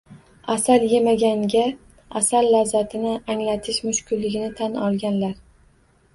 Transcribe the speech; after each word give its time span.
Asal 0.53 0.85
yemaganga 0.93 1.61
asal 2.21 2.49
lazzatini 2.55 3.13
anglatish 3.35 3.79
mushkulligini 3.91 4.51
tan 4.63 4.81
olganlar 4.89 5.39